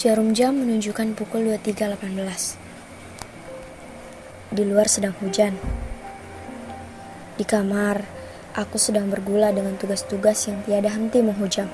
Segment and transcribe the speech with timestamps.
[0.00, 2.56] Jarum jam menunjukkan pukul 23.18.
[4.48, 5.52] Di luar sedang hujan.
[7.36, 8.08] Di kamar,
[8.56, 11.68] aku sedang bergula dengan tugas-tugas yang tiada henti menghujam.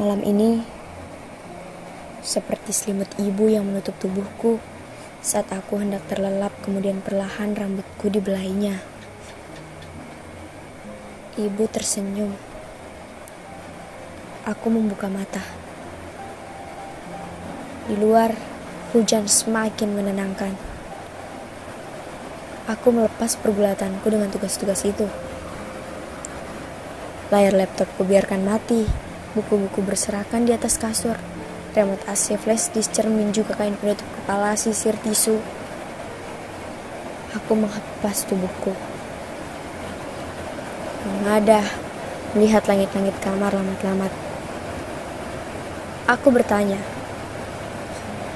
[0.00, 0.64] Malam ini,
[2.24, 4.64] seperti selimut ibu yang menutup tubuhku
[5.20, 8.80] saat aku hendak terlelap kemudian perlahan rambutku dibelainya.
[11.36, 12.49] Ibu tersenyum.
[14.50, 15.38] Aku membuka mata.
[17.86, 18.34] Di luar,
[18.90, 20.58] hujan semakin menenangkan.
[22.66, 25.06] Aku melepas pergulatanku dengan tugas-tugas itu.
[27.30, 28.90] Layar laptopku biarkan mati,
[29.38, 31.14] buku-buku berserakan di atas kasur,
[31.78, 35.38] remote AC flash disk cermin juga kain penutup kepala sisir tisu.
[37.38, 38.74] Aku menghempas tubuhku.
[41.06, 41.62] Mengadah,
[42.34, 44.29] melihat langit-langit kamar lamat-lamat.
[46.10, 46.82] Aku bertanya,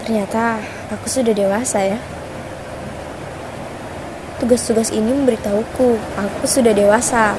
[0.07, 0.63] ternyata
[0.95, 1.99] aku sudah dewasa ya.
[4.39, 7.35] Tugas-tugas ini memberitahuku, aku sudah dewasa.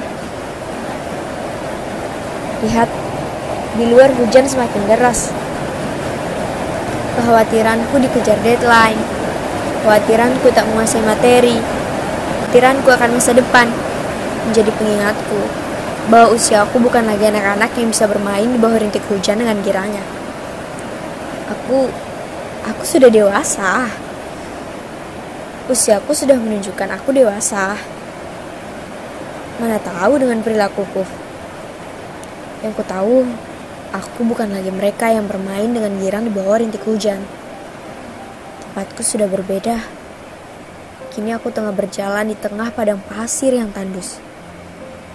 [2.68, 2.84] Lihat,
[3.80, 5.32] di luar hujan semakin deras.
[7.16, 9.00] Kekhawatiranku dikejar deadline.
[9.80, 11.56] Kekhawatiranku tak menguasai materi.
[12.52, 13.72] Kekhawatiranku akan masa depan
[14.52, 15.40] menjadi pengingatku
[16.12, 20.25] bahwa usiaku bukan lagi anak-anak yang bisa bermain di bawah rintik hujan dengan giranya.
[21.46, 21.86] Aku
[22.66, 23.86] aku sudah dewasa.
[25.70, 27.78] Usiaku sudah menunjukkan aku dewasa.
[29.62, 31.06] Mana tahu dengan perilakuku.
[32.66, 33.16] Yang ku tahu,
[33.94, 37.22] aku bukan lagi mereka yang bermain dengan girang di bawah rintik hujan.
[38.66, 39.86] Tempatku sudah berbeda.
[41.14, 44.18] Kini aku tengah berjalan di tengah padang pasir yang tandus.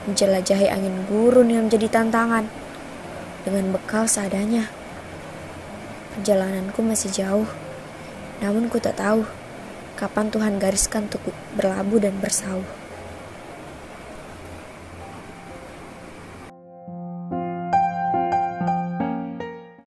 [0.08, 2.48] Menjelajahi angin gurun yang menjadi tantangan.
[3.44, 4.81] Dengan bekal seadanya.
[6.12, 7.48] Perjalananku masih jauh,
[8.44, 9.24] namun ku tak tahu
[9.96, 11.24] kapan Tuhan gariskan untuk
[11.56, 12.81] berlabuh dan bersauh.